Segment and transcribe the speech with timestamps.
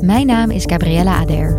[0.00, 1.58] Mijn naam is Gabriella Ader.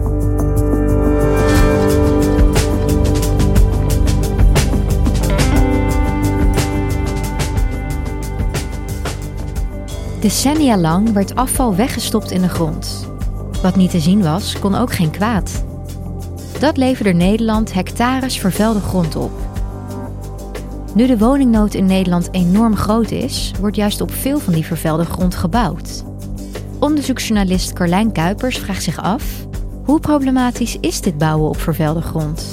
[10.20, 13.10] Decennia lang werd afval weggestopt in de grond.
[13.62, 15.64] Wat niet te zien was, kon ook geen kwaad.
[16.60, 19.32] Dat leverde Nederland hectares vervuilde grond op.
[20.94, 25.06] Nu de woningnood in Nederland enorm groot is, wordt juist op veel van die vervuilde
[25.06, 26.04] grond gebouwd.
[26.82, 29.24] Onderzoeksjournalist Carlijn Kuipers vraagt zich af:
[29.84, 32.52] hoe problematisch is dit bouwen op vervuilde grond?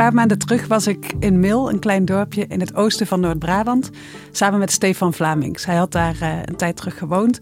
[0.00, 3.90] Paar maanden terug was ik in Mil, een klein dorpje in het oosten van Noord-Brabant,
[4.30, 5.64] samen met Stefan Vlamings.
[5.66, 7.38] Hij had daar uh, een tijd terug gewoond.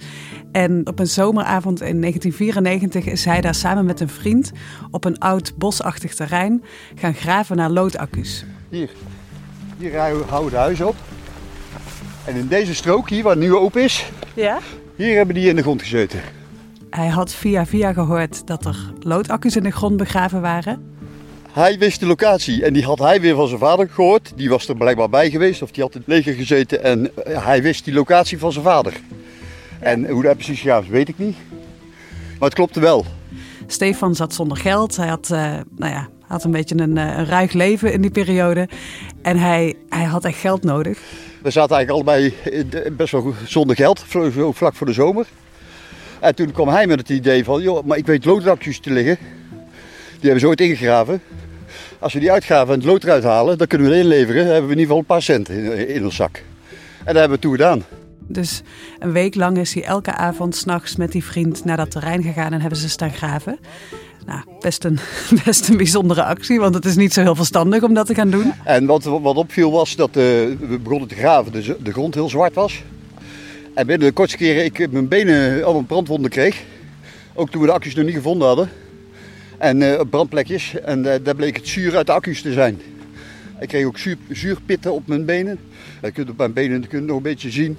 [0.53, 4.53] En op een zomeravond in 1994 is hij daar samen met een vriend
[4.91, 6.65] op een oud bosachtig terrein
[6.95, 8.45] gaan graven naar loodaccu's.
[8.69, 8.91] Hier,
[9.79, 9.99] hier
[10.29, 10.97] houden de huizen op.
[12.25, 14.59] En in deze strook hier, waar het nu open is, ja?
[14.97, 16.21] hier hebben die in de grond gezeten.
[16.91, 20.97] Hij had via via gehoord dat er loodaccu's in de grond begraven waren.
[21.59, 24.33] Hij wist de locatie en die had hij weer van zijn vader gehoord.
[24.37, 27.45] Die was er blijkbaar bij geweest of die had in het leger gezeten en eh,
[27.45, 28.93] hij wist die locatie van zijn vader.
[29.79, 31.37] En hoe dat precies gegaan is, weet ik niet.
[32.39, 33.05] Maar het klopte wel.
[33.67, 34.97] Stefan zat zonder geld.
[34.97, 35.39] Hij had, uh,
[35.77, 38.69] nou ja, had een beetje een, uh, een ruig leven in die periode.
[39.23, 40.99] En hij, hij had echt geld nodig.
[41.43, 42.35] We zaten eigenlijk allebei
[42.97, 44.05] best wel zonder geld,
[44.53, 45.27] vlak voor de zomer.
[46.21, 49.19] En toen kwam hij met het idee van, joh, maar ik weet looddakjes te liggen.
[50.09, 51.21] Die hebben ze ooit ingegraven.
[51.99, 54.45] Als we die uitgaven en het lood eruit halen, dan kunnen we het inleveren.
[54.45, 56.37] Dan hebben we in ieder geval een paar cent in, in ons zak.
[56.99, 57.85] En dat hebben we toen gedaan.
[58.27, 58.63] Dus
[58.99, 62.53] een week lang is hij elke avond s'nachts met die vriend naar dat terrein gegaan
[62.53, 63.59] en hebben ze staan graven.
[64.27, 64.99] Nou, best een,
[65.45, 68.31] best een bijzondere actie, want het is niet zo heel verstandig om dat te gaan
[68.31, 68.53] doen.
[68.65, 72.29] En wat, wat opviel was dat uh, we begonnen te graven, de, de grond heel
[72.29, 72.83] zwart was.
[73.75, 76.63] En binnen de kortste keren ik mijn benen allemaal brandwonden kreeg.
[77.35, 78.71] Ook toen we de accu's nog niet gevonden hadden.
[79.59, 80.81] En uh, brandplekjes.
[80.81, 82.81] En uh, daar bleek het zuur uit de accu's te zijn.
[83.61, 85.59] Ik kreeg ook zuur, zuurpitten op mijn benen.
[86.03, 87.77] Je kunt op mijn benen kunt nog een beetje zien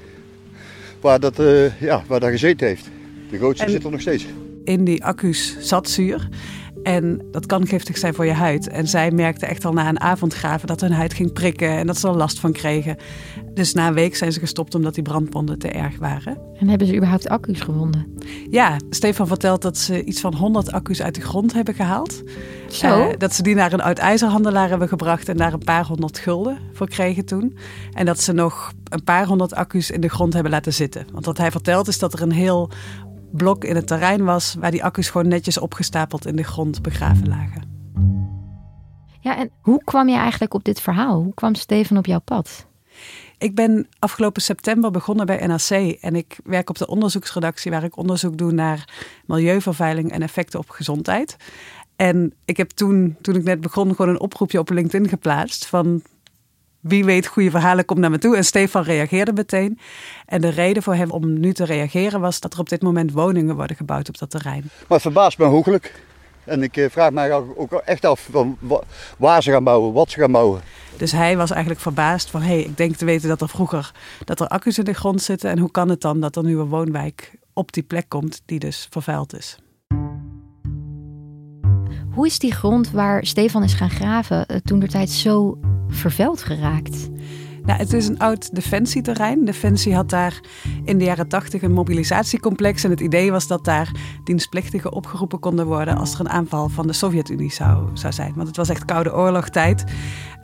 [1.01, 1.41] waar dat,
[1.79, 2.89] ja, waar dat gezeten heeft.
[3.29, 4.25] De grootste en zit er nog steeds.
[4.63, 6.29] In die accu's zat zuur.
[6.83, 8.67] En dat kan giftig zijn voor je huid.
[8.67, 11.97] En zij merkte echt al na een avondgraven dat hun huid ging prikken en dat
[11.97, 12.97] ze er last van kregen.
[13.53, 16.37] Dus na een week zijn ze gestopt omdat die brandwonden te erg waren.
[16.59, 18.17] En hebben ze überhaupt accu's gevonden?
[18.49, 22.23] Ja, Stefan vertelt dat ze iets van 100 accu's uit de grond hebben gehaald.
[22.67, 23.07] Zo?
[23.07, 26.17] Uh, dat ze die naar een oud ijzerhandelaar hebben gebracht en daar een paar honderd
[26.17, 27.57] gulden voor kregen toen.
[27.93, 31.07] En dat ze nog een paar honderd accu's in de grond hebben laten zitten.
[31.11, 32.69] Want wat hij vertelt is dat er een heel
[33.31, 37.27] blok in het terrein was waar die accu's gewoon netjes opgestapeld in de grond begraven
[37.27, 37.77] lagen.
[39.19, 41.21] Ja, en hoe kwam je eigenlijk op dit verhaal?
[41.21, 42.67] Hoe kwam Steven op jouw pad?
[43.37, 47.97] Ik ben afgelopen september begonnen bij NRC en ik werk op de onderzoeksredactie waar ik
[47.97, 48.89] onderzoek doe naar
[49.25, 51.35] milieuvervuiling en effecten op gezondheid.
[51.95, 56.01] En ik heb toen, toen ik net begon, gewoon een oproepje op LinkedIn geplaatst van
[56.79, 58.35] wie weet goede verhalen, kom naar me toe.
[58.35, 59.79] En Stefan reageerde meteen.
[60.25, 63.11] En de reden voor hem om nu te reageren was dat er op dit moment
[63.11, 64.61] woningen worden gebouwd op dat terrein.
[64.63, 66.07] Maar het verbaast me hooglijk.
[66.43, 68.57] En ik vraag me ook echt af van
[69.17, 70.61] waar ze gaan bouwen, wat ze gaan bouwen.
[70.97, 73.91] Dus hij was eigenlijk verbaasd van, hé, hey, ik denk te weten dat er vroeger
[74.25, 75.49] dat er accu's in de grond zitten.
[75.49, 78.59] En hoe kan het dan dat er nu een woonwijk op die plek komt die
[78.59, 79.57] dus vervuild is?
[82.11, 85.59] Hoe is die grond waar Stefan is gaan graven toen de tijd zo
[85.89, 87.09] vervuild geraakt?
[87.65, 89.45] Nou, het is een oud defensieterrein.
[89.45, 90.39] Defensie had daar
[90.83, 92.83] in de jaren tachtig een mobilisatiecomplex.
[92.83, 93.91] En het idee was dat daar
[94.23, 98.33] dienstplichtigen opgeroepen konden worden als er een aanval van de Sovjet-Unie zou, zou zijn.
[98.35, 99.83] Want het was echt Koude Oorlogtijd.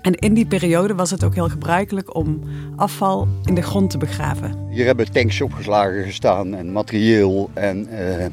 [0.01, 2.39] En in die periode was het ook heel gebruikelijk om
[2.75, 4.67] afval in de grond te begraven.
[4.69, 7.49] Hier hebben tanks opgeslagen gestaan en materieel.
[7.53, 8.25] En uh,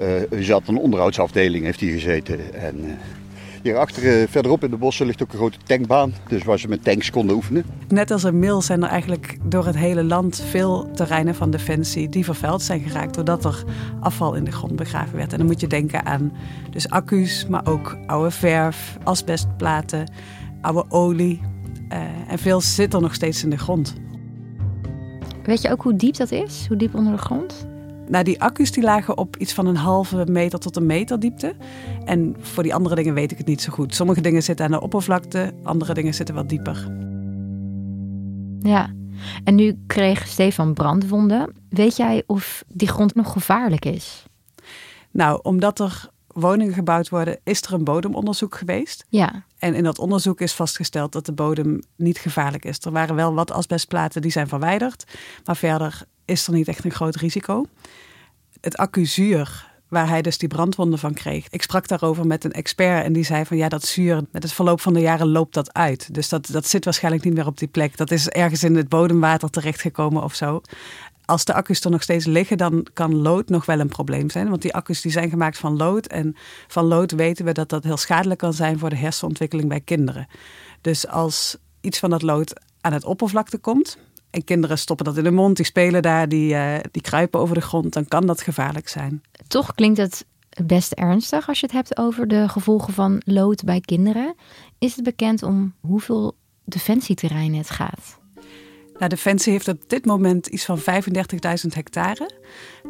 [0.00, 2.54] uh, er zat een onderhoudsafdeling, heeft hier gezeten.
[2.54, 2.90] En uh,
[3.62, 6.12] Hierachter, uh, verderop in de bossen, ligt ook een grote tankbaan.
[6.28, 7.64] Dus waar ze met tanks konden oefenen.
[7.88, 12.08] Net als een mil zijn er eigenlijk door het hele land veel terreinen van Defensie
[12.08, 13.14] die vervuild zijn geraakt.
[13.14, 13.64] Doordat er
[14.00, 15.32] afval in de grond begraven werd.
[15.32, 16.32] En dan moet je denken aan
[16.70, 20.12] dus accu's, maar ook oude verf, asbestplaten,
[20.60, 21.40] oude olie.
[21.92, 23.94] Uh, en veel zit er nog steeds in de grond.
[25.42, 26.64] Weet je ook hoe diep dat is?
[26.68, 27.66] Hoe diep onder de grond?
[28.08, 31.54] Nou, die accu's die lagen op iets van een halve meter tot een meter diepte.
[32.04, 33.94] En voor die andere dingen weet ik het niet zo goed.
[33.94, 36.88] Sommige dingen zitten aan de oppervlakte, andere dingen zitten wat dieper.
[38.60, 38.90] Ja,
[39.44, 41.52] en nu kreeg Stefan brandwonden.
[41.68, 44.24] Weet jij of die grond nog gevaarlijk is?
[45.10, 49.04] Nou, omdat er woningen gebouwd worden, is er een bodemonderzoek geweest.
[49.08, 49.44] Ja.
[49.58, 52.78] En in dat onderzoek is vastgesteld dat de bodem niet gevaarlijk is.
[52.78, 55.04] Er waren wel wat asbestplaten die zijn verwijderd,
[55.44, 57.64] maar verder is er niet echt een groot risico.
[58.60, 61.46] Het accuzuur, waar hij dus die brandwonden van kreeg.
[61.50, 64.52] Ik sprak daarover met een expert en die zei van ja, dat zuur, met het
[64.52, 66.14] verloop van de jaren loopt dat uit.
[66.14, 67.96] Dus dat, dat zit waarschijnlijk niet meer op die plek.
[67.96, 70.60] Dat is ergens in het bodemwater terechtgekomen of zo
[71.28, 74.48] als de accu's er nog steeds liggen, dan kan lood nog wel een probleem zijn.
[74.48, 76.06] Want die accu's die zijn gemaakt van lood.
[76.06, 76.36] En
[76.68, 80.28] van lood weten we dat dat heel schadelijk kan zijn voor de hersenontwikkeling bij kinderen.
[80.80, 83.98] Dus als iets van dat lood aan het oppervlakte komt.
[84.30, 87.54] En kinderen stoppen dat in de mond, die spelen daar, die, uh, die kruipen over
[87.54, 87.92] de grond.
[87.92, 89.22] Dan kan dat gevaarlijk zijn.
[89.46, 90.26] Toch klinkt het
[90.64, 94.34] best ernstig als je het hebt over de gevolgen van lood bij kinderen.
[94.78, 98.18] Is het bekend om hoeveel defensieterreinen het gaat?
[98.98, 100.84] Nou, Defensie heeft op dit moment iets van 35.000
[101.68, 102.30] hectare.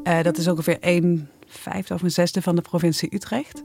[0.04, 3.62] Uh, dat is ongeveer een vijfde of een zesde van de provincie Utrecht.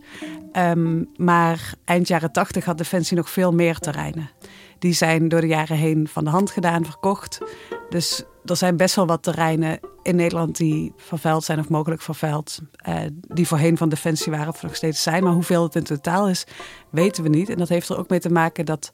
[0.53, 4.29] Um, maar eind jaren 80 had Defensie nog veel meer terreinen.
[4.83, 7.37] Die zijn door de jaren heen van de hand gedaan, verkocht.
[7.89, 12.59] Dus er zijn best wel wat terreinen in Nederland die vervuild zijn of mogelijk vervuild.
[12.87, 12.95] Uh,
[13.27, 15.23] die voorheen van Defensie waren of nog steeds zijn.
[15.23, 16.45] Maar hoeveel het in totaal is,
[16.89, 17.49] weten we niet.
[17.49, 18.91] En dat heeft er ook mee te maken dat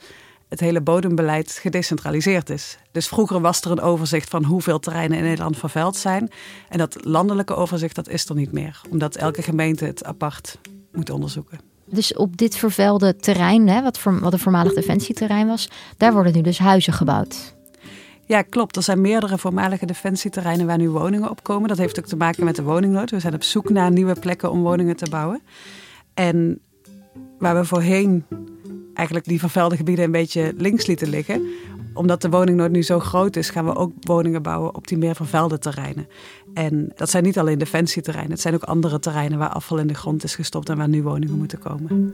[0.50, 2.78] het hele bodembeleid gedecentraliseerd is.
[2.92, 6.32] Dus vroeger was er een overzicht van hoeveel terreinen in Nederland vervuild zijn.
[6.70, 10.60] En dat landelijke overzicht dat is er niet meer, omdat elke gemeente het apart
[10.92, 11.69] moet onderzoeken.
[11.90, 16.34] Dus op dit vervuilde terrein, hè, wat, voor, wat een voormalig defensieterrein was, daar worden
[16.34, 17.58] nu dus huizen gebouwd.
[18.26, 18.76] Ja, klopt.
[18.76, 21.68] Er zijn meerdere voormalige defensieterreinen waar nu woningen op komen.
[21.70, 23.12] Dat heeft ook te maken met de woningnood.
[23.12, 25.42] We zijn op zoek naar nieuwe plekken om woningen te bouwen.
[26.14, 26.60] En
[27.40, 28.26] waar we voorheen
[28.94, 31.48] eigenlijk die vervuilde gebieden een beetje links lieten liggen.
[32.00, 35.16] Omdat de woningnood nu zo groot is, gaan we ook woningen bouwen op die meer
[35.16, 36.08] vervuilde terreinen.
[36.54, 39.94] En dat zijn niet alleen defensieterreinen, het zijn ook andere terreinen waar afval in de
[39.94, 42.14] grond is gestopt en waar nu woningen moeten komen.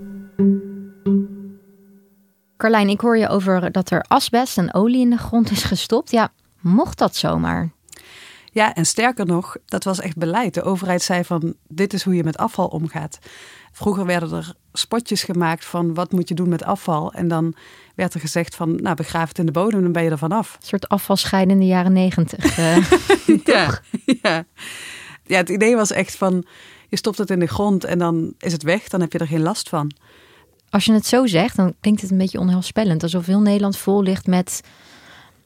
[2.57, 6.11] Carlijn, ik hoor je over dat er asbest en olie in de grond is gestopt.
[6.11, 6.31] Ja,
[6.61, 7.71] mocht dat zomaar?
[8.51, 10.53] Ja, en sterker nog, dat was echt beleid.
[10.53, 13.19] De overheid zei van dit is hoe je met afval omgaat.
[13.71, 17.13] Vroeger werden er spotjes gemaakt van wat moet je doen met afval.
[17.13, 17.56] En dan
[17.95, 20.54] werd er gezegd van nou begraaf het in de bodem, dan ben je er vanaf.
[20.54, 22.57] Een soort afvalscheiden in de jaren negentig.
[22.60, 22.77] Uh,
[23.44, 23.80] ja,
[24.22, 24.45] ja.
[25.24, 26.45] ja, het idee was echt van
[26.89, 28.88] je stopt het in de grond en dan is het weg.
[28.88, 29.92] Dan heb je er geen last van.
[30.69, 33.04] Als je het zo zegt, dan klinkt het een beetje onheilspellend.
[33.04, 34.62] Alsof heel Nederland vol ligt met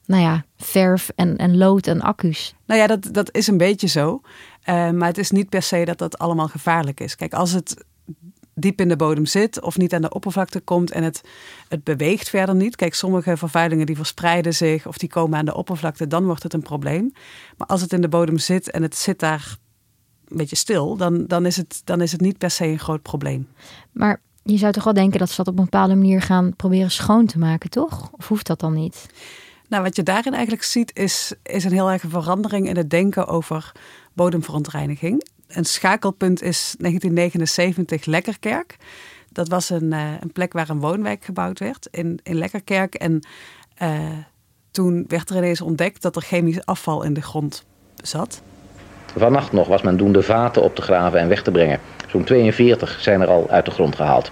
[0.05, 2.55] nou ja, verf en, en lood en accu's.
[2.65, 4.21] Nou ja, dat, dat is een beetje zo.
[4.65, 7.15] Uh, maar het is niet per se dat dat allemaal gevaarlijk is.
[7.15, 7.83] Kijk, als het
[8.59, 11.21] diep in de bodem zit of niet aan de oppervlakte komt en het,
[11.67, 12.75] het beweegt verder niet.
[12.75, 16.53] Kijk, sommige vervuilingen die verspreiden zich of die komen aan de oppervlakte, dan wordt het
[16.53, 17.11] een probleem.
[17.57, 19.57] Maar als het in de bodem zit en het zit daar
[20.27, 23.01] een beetje stil, dan, dan, is, het, dan is het niet per se een groot
[23.01, 23.47] probleem.
[23.91, 26.91] Maar je zou toch wel denken dat ze dat op een bepaalde manier gaan proberen
[26.91, 28.09] schoon te maken, toch?
[28.11, 29.05] Of hoeft dat dan niet?
[29.67, 33.27] Nou, wat je daarin eigenlijk ziet, is, is een heel erg verandering in het denken
[33.27, 33.71] over
[34.13, 38.75] bodemverontreiniging een schakelpunt is 1979 Lekkerkerk.
[39.31, 42.95] Dat was een, uh, een plek waar een woonwijk gebouwd werd in, in Lekkerkerk.
[42.95, 43.23] En
[43.81, 43.99] uh,
[44.71, 47.65] toen werd er ineens ontdekt dat er chemisch afval in de grond
[48.03, 48.41] zat.
[49.15, 51.79] Vannacht nog was men doende vaten op te graven en weg te brengen.
[52.07, 54.31] Zo'n 42 zijn er al uit de grond gehaald.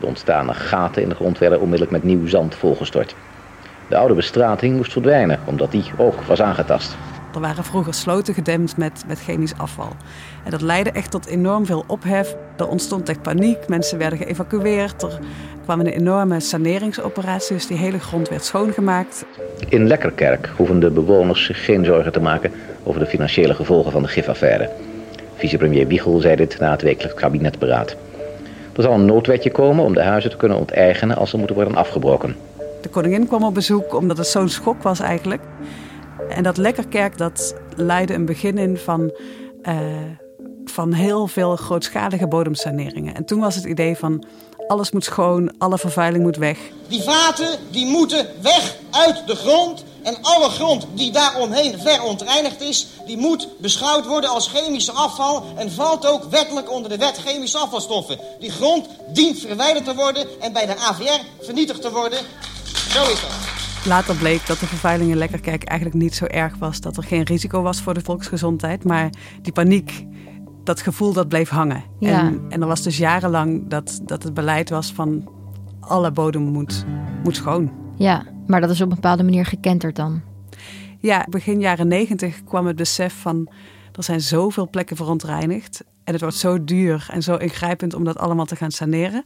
[0.00, 3.14] De ontstane gaten in de grond werden onmiddellijk met nieuw zand volgestort.
[3.88, 6.96] De oude bestrating moest verdwijnen, omdat die ook was aangetast.
[7.34, 9.92] Er waren vroeger sloten gedempt met, met chemisch afval.
[10.44, 12.36] En dat leidde echt tot enorm veel ophef.
[12.56, 15.02] Er ontstond echt paniek, mensen werden geëvacueerd.
[15.02, 15.18] Er
[15.64, 19.24] kwam een enorme saneringsoperatie, dus die hele grond werd schoongemaakt.
[19.68, 24.02] In Lekkerkerk hoeven de bewoners zich geen zorgen te maken over de financiële gevolgen van
[24.02, 24.70] de gifaffaire.
[25.34, 27.96] Vicepremier Wiegel zei dit na het wekelijks kabinetberaad.
[28.76, 31.74] Er zal een noodwetje komen om de huizen te kunnen onteigenen als ze moeten worden
[31.76, 32.36] afgebroken.
[32.80, 35.42] De koningin kwam op bezoek omdat het zo'n schok was eigenlijk.
[36.28, 39.12] En dat Lekkerkerk dat leidde een begin in van
[39.62, 39.74] uh,
[40.64, 43.14] van heel veel grootschalige bodemsaneringen.
[43.14, 44.24] En toen was het idee van
[44.68, 46.58] alles moet schoon, alle vervuiling moet weg.
[46.88, 49.84] Die vaten die moeten weg uit de grond.
[50.02, 55.70] En alle grond die daaromheen verontreinigd is, die moet beschouwd worden als chemische afval en
[55.70, 58.18] valt ook wettelijk onder de wet chemische afvalstoffen.
[58.38, 62.18] Die grond dient verwijderd te worden en bij de AVR vernietigd te worden.
[62.92, 63.57] Zo is dat.
[63.86, 66.80] Later bleek dat de vervuiling in Lekkerkerk eigenlijk niet zo erg was.
[66.80, 68.84] Dat er geen risico was voor de volksgezondheid.
[68.84, 69.10] Maar
[69.42, 70.06] die paniek,
[70.64, 71.82] dat gevoel, dat bleef hangen.
[71.98, 72.20] Ja.
[72.20, 75.28] En, en er was dus jarenlang dat, dat het beleid was van
[75.80, 76.84] alle bodem moet,
[77.22, 77.70] moet schoon.
[77.96, 80.20] Ja, maar dat is op een bepaalde manier gekenterd dan.
[80.98, 83.48] Ja, begin jaren negentig kwam het besef van...
[83.98, 85.84] er zijn zoveel plekken verontreinigd...
[86.04, 89.24] en het wordt zo duur en zo ingrijpend om dat allemaal te gaan saneren...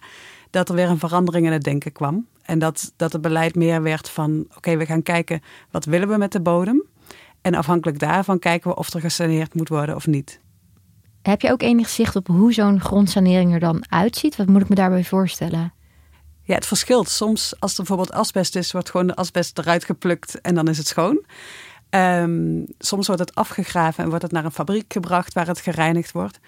[0.50, 2.26] dat er weer een verandering in het denken kwam.
[2.42, 4.46] En dat, dat het beleid meer werd van...
[4.56, 6.82] oké, we gaan kijken wat willen we met de bodem...
[7.40, 10.40] en afhankelijk daarvan kijken we of er gesaneerd moet worden of niet.
[11.22, 14.36] Heb je ook enig zicht op hoe zo'n grondsanering er dan uitziet?
[14.36, 15.72] Wat moet ik me daarbij voorstellen?
[16.42, 17.08] Ja, het verschilt.
[17.08, 20.78] Soms als er bijvoorbeeld asbest is, wordt gewoon de asbest eruit geplukt en dan is
[20.78, 21.24] het schoon.
[21.92, 26.12] Ehm, soms wordt het afgegraven en wordt het naar een fabriek gebracht waar het gereinigd
[26.12, 26.38] wordt.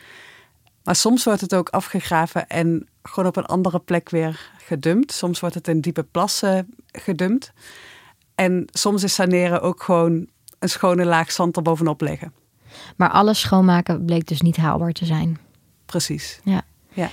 [0.84, 5.12] Maar soms wordt het ook afgegraven en gewoon op een andere plek weer gedumpt.
[5.12, 7.52] Soms wordt het in diepe plassen gedumpt.
[8.34, 10.26] En soms is saneren ook gewoon
[10.58, 12.32] een schone laag zand erbovenop leggen.
[12.96, 15.38] Maar alles schoonmaken bleek dus niet haalbaar te zijn.
[15.86, 16.40] Precies.
[16.44, 16.62] Ja.
[16.88, 17.10] Ja.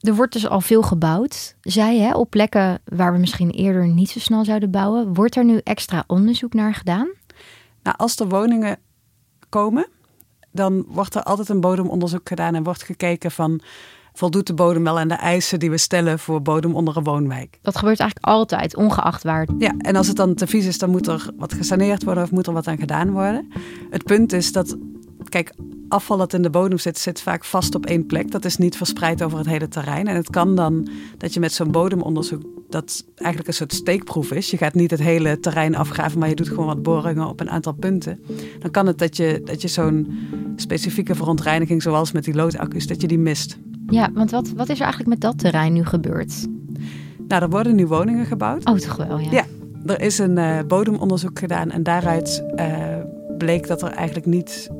[0.00, 4.10] Er wordt dus al veel gebouwd, zei je, op plekken waar we misschien eerder niet
[4.10, 5.14] zo snel zouden bouwen.
[5.14, 7.08] Wordt er nu extra onderzoek naar gedaan?
[7.84, 8.78] Nou, als er woningen
[9.48, 9.86] komen,
[10.52, 13.60] dan wordt er altijd een bodemonderzoek gedaan en wordt gekeken van
[14.12, 17.58] voldoet de bodem wel aan de eisen die we stellen voor bodem onder een woonwijk.
[17.62, 19.48] Dat gebeurt eigenlijk altijd, ongeacht waar.
[19.58, 22.30] Ja, en als het dan te vies is, dan moet er wat gesaneerd worden of
[22.30, 23.48] moet er wat aan gedaan worden.
[23.90, 24.76] Het punt is dat,
[25.34, 25.52] kijk,
[25.88, 28.30] afval dat in de bodem zit, zit vaak vast op één plek.
[28.30, 30.06] Dat is niet verspreid over het hele terrein.
[30.06, 30.88] En het kan dan
[31.18, 34.50] dat je met zo'n bodemonderzoek, dat eigenlijk een soort steekproef is.
[34.50, 37.50] Je gaat niet het hele terrein afgraven, maar je doet gewoon wat boringen op een
[37.50, 38.20] aantal punten.
[38.58, 40.18] Dan kan het dat je, dat je zo'n
[40.56, 43.58] specifieke verontreiniging, zoals met die loodaccu's, dat je die mist.
[43.86, 46.46] Ja, want wat, wat is er eigenlijk met dat terrein nu gebeurd?
[47.28, 48.68] Nou, er worden nu woningen gebouwd.
[48.68, 49.30] Oh, toch wel, ja.
[49.30, 49.44] Ja,
[49.86, 52.98] er is een eh, bodemonderzoek gedaan en daaruit eh,
[53.38, 54.70] bleek dat er eigenlijk niet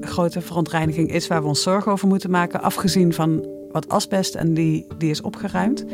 [0.00, 4.54] grote verontreiniging is waar we ons zorgen over moeten maken, afgezien van wat asbest en
[4.54, 5.84] die, die is opgeruimd.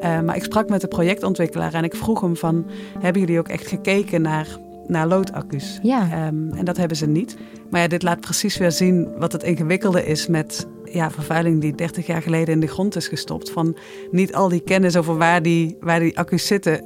[0.00, 2.66] Eh, maar ik sprak met de projectontwikkelaar en ik vroeg hem van,
[2.98, 5.78] hebben jullie ook echt gekeken naar, naar loodaccu's?
[5.82, 6.02] Ja.
[6.02, 7.36] Ehm, en dat hebben ze niet.
[7.70, 11.74] Maar ja, dit laat precies weer zien wat het ingewikkelde is met ja, vervuiling die
[11.74, 13.50] 30 jaar geleden in de grond is gestopt.
[13.50, 13.76] Van
[14.10, 16.80] niet al die kennis over waar die, waar die accu's zitten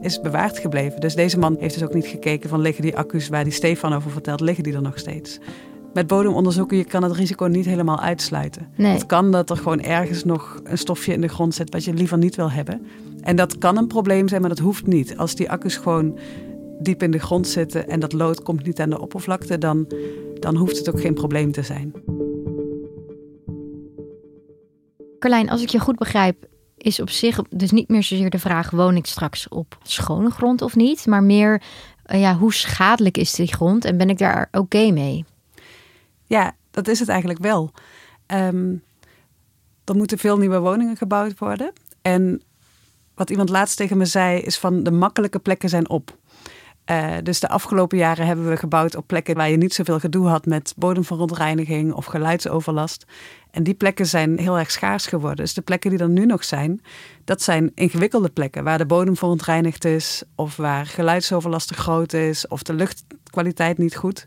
[0.00, 1.00] is bewaard gebleven.
[1.00, 3.94] Dus deze man heeft dus ook niet gekeken van liggen die accu's waar die Stefan
[3.94, 5.38] over vertelt, liggen die er nog steeds?
[5.94, 8.68] Met bodemonderzoeken, je kan het risico niet helemaal uitsluiten.
[8.76, 8.92] Nee.
[8.92, 11.94] Het kan dat er gewoon ergens nog een stofje in de grond zit wat je
[11.94, 12.86] liever niet wil hebben.
[13.20, 15.16] En dat kan een probleem zijn, maar dat hoeft niet.
[15.16, 16.18] Als die accu's gewoon
[16.78, 19.86] diep in de grond zitten en dat lood komt niet aan de oppervlakte, dan,
[20.40, 21.92] dan hoeft het ook geen probleem te zijn.
[25.18, 26.46] Carlijn, als ik je goed begrijp,
[26.76, 30.62] is op zich dus niet meer zozeer de vraag: woon ik straks op schone grond
[30.62, 31.06] of niet?
[31.06, 31.62] Maar meer,
[32.02, 35.24] eh, ja, hoe schadelijk is die grond en ben ik daar oké mee?
[36.24, 37.72] Ja, dat is het eigenlijk wel.
[38.26, 38.74] Ehm,
[39.84, 41.72] er moeten veel nieuwe woningen gebouwd worden.
[42.02, 42.42] En
[43.14, 46.16] wat iemand laatst tegen me zei, is van de makkelijke plekken zijn op.
[46.90, 50.26] Uh, dus de afgelopen jaren hebben we gebouwd op plekken waar je niet zoveel gedoe
[50.26, 53.04] had met bodemverontreiniging of geluidsoverlast.
[53.50, 55.44] En die plekken zijn heel erg schaars geworden.
[55.44, 56.82] Dus de plekken die er nu nog zijn,
[57.24, 62.48] dat zijn ingewikkelde plekken waar de bodem verontreinigd is, of waar geluidsoverlast te groot is,
[62.48, 64.26] of de luchtkwaliteit niet goed.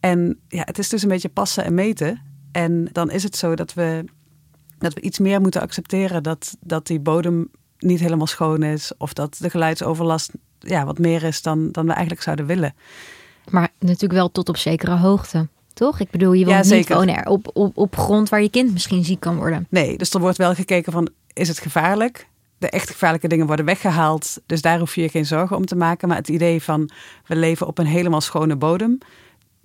[0.00, 2.22] En ja, het is dus een beetje passen en meten.
[2.52, 4.04] En dan is het zo dat we,
[4.78, 9.12] dat we iets meer moeten accepteren dat, dat die bodem niet helemaal schoon is, of
[9.12, 12.74] dat de geluidsoverlast ja, wat meer is dan, dan we eigenlijk zouden willen.
[13.50, 15.48] Maar natuurlijk wel tot op zekere hoogte.
[15.72, 16.00] Toch?
[16.00, 18.72] Ik bedoel, je wil Ja, niet wonen er op, op, op grond waar je kind
[18.72, 19.66] misschien ziek kan worden.
[19.70, 22.28] Nee, dus er wordt wel gekeken van, is het gevaarlijk?
[22.58, 25.76] De echt gevaarlijke dingen worden weggehaald, dus daar hoef je je geen zorgen om te
[25.76, 26.08] maken.
[26.08, 26.90] Maar het idee van,
[27.26, 28.98] we leven op een helemaal schone bodem,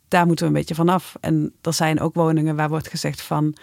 [0.07, 1.15] daar moeten we een beetje vanaf.
[1.19, 3.55] En er zijn ook woningen waar wordt gezegd van,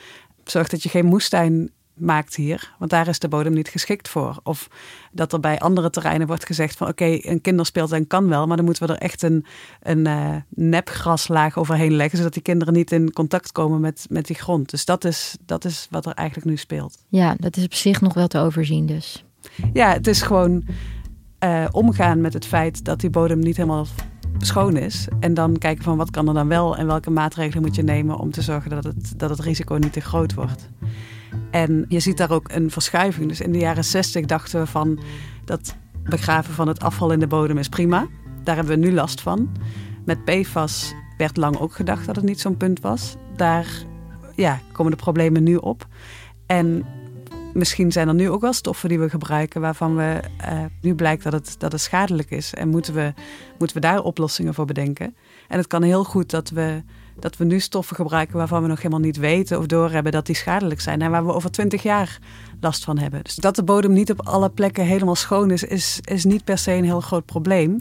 [0.45, 4.41] zorg dat je geen moestuin maakt hier, want daar is de bodem niet geschikt voor.
[4.43, 4.69] Of
[5.13, 8.65] dat er bij andere terreinen wordt gezegd van oké, een kinderspeeltuin kan wel, maar dan
[8.65, 9.47] moeten we er echt een,
[9.83, 14.37] een eh, nepgraslaag overheen leggen, zodat die kinderen niet in contact komen met, met die
[14.37, 14.71] grond.
[14.71, 17.05] Dus dat is, dat is wat er eigenlijk nu speelt.
[17.09, 19.25] Ja, dat is op zich nog wel te overzien dus.
[19.73, 20.65] Ja, het is gewoon
[21.39, 23.87] eh, omgaan met het feit dat die bodem niet helemaal
[24.39, 25.09] schoon is.
[25.21, 28.19] En dan kijken van wat kan er dan wel en welke maatregelen moet je nemen
[28.19, 30.69] om te zorgen dat het, dat het risico niet te groot wordt.
[31.51, 33.29] En je ziet daar ook een verschuiving.
[33.29, 35.01] Dus in de jaren 60 dachten we van
[35.45, 38.07] dat begraven van het afval in de bodem is prima.
[38.45, 39.49] Daar hebben we nu last van.
[40.05, 43.17] Met PFAS werd lang ook gedacht dat het niet zo'n punt was.
[43.37, 43.67] Daar
[44.35, 45.87] ja, komen de problemen nu op.
[46.47, 46.85] En
[47.55, 51.23] misschien zijn er nu ook wel stoffen die we gebruiken waarvan we uh, nu blijkt
[51.23, 52.55] dat het, dat het schadelijk is.
[52.55, 53.13] En moeten we,
[53.59, 55.17] moeten we daar oplossingen voor bedenken.
[55.49, 56.83] En het kan heel goed dat we,
[57.19, 60.35] dat we nu stoffen gebruiken waarvan we nog helemaal niet weten of doorhebben dat die
[60.35, 61.03] schadelijk zijn.
[61.03, 62.19] En waar we over twintig jaar
[62.61, 63.23] last van hebben.
[63.23, 66.59] Dus dat de bodem niet op alle plekken helemaal schoon is, is, is niet per
[66.59, 67.77] se een heel groot probleem.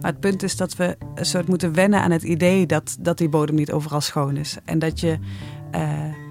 [0.00, 3.18] Maar het punt is dat we een soort moeten wennen aan het idee dat, dat
[3.18, 4.56] die bodem niet overal schoon is.
[4.64, 5.18] En dat je.
[5.74, 6.24] Uh,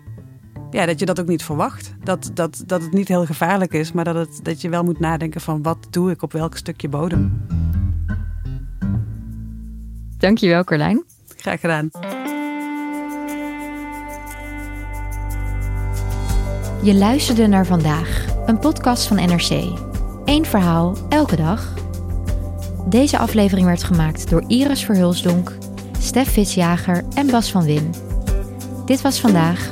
[0.75, 1.93] ja, dat je dat ook niet verwacht.
[2.03, 4.99] Dat, dat, dat het niet heel gevaarlijk is, maar dat, het, dat je wel moet
[4.99, 7.45] nadenken van wat doe ik op welk stukje bodem.
[10.17, 11.03] Dankjewel Carlijn.
[11.37, 11.89] Graag gedaan.
[16.81, 19.79] Je luisterde naar vandaag, een podcast van NRC.
[20.25, 21.73] Eén verhaal, elke dag.
[22.89, 25.51] Deze aflevering werd gemaakt door Iris Verhulsdonk,
[25.99, 27.93] Stef Visjager en Bas van Win.
[28.85, 29.71] Dit was vandaag,